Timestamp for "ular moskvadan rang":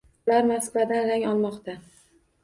0.27-1.25